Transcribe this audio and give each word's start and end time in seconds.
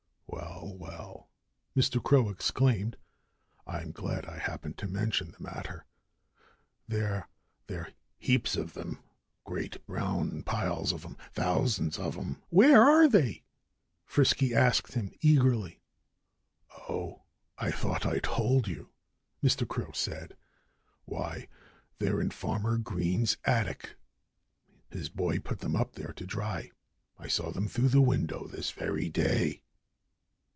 "Well, 0.33 0.77
well!" 0.77 1.29
Mr. 1.75 2.01
Crow 2.03 2.29
exclaimed. 2.29 2.95
"I'm 3.67 3.91
glad 3.91 4.25
I 4.25 4.37
happened 4.37 4.77
to 4.79 4.87
mention 4.87 5.31
the 5.31 5.39
matter. 5.43 5.85
They're 6.87 7.27
there 7.67 7.91
heaps 8.17 8.55
of 8.55 8.75
'em 8.77 8.99
great 9.45 9.85
brown 9.85 10.43
piles 10.43 10.91
of 10.93 11.03
'em 11.05 11.17
thousands 11.33 11.97
of 11.99 12.17
'em!" 12.17 12.41
"Where 12.49 12.81
are 12.81 13.07
they?" 13.09 13.43
Frisky 14.05 14.53
asked 14.55 14.93
him 14.93 15.11
eagerly. 15.21 15.81
"Oh 16.89 17.23
I 17.57 17.69
thought 17.71 18.05
I 18.05 18.19
told 18.19 18.67
you," 18.69 18.89
Mr. 19.43 19.67
Crow 19.67 19.91
said. 19.91 20.37
"Why 21.05 21.47
they're 21.99 22.21
in 22.21 22.29
Farmer 22.31 22.77
Green's 22.77 23.35
attic. 23.43 23.97
His 24.91 25.09
boy 25.09 25.39
put 25.39 25.59
them 25.59 25.75
up 25.75 25.93
there 25.95 26.13
to 26.13 26.25
dry. 26.25 26.71
I 27.19 27.27
saw 27.27 27.51
them 27.51 27.67
through 27.67 27.89
the 27.89 28.01
window, 28.01 28.47
this 28.47 28.71
very 28.71 29.09
day." 29.09 29.63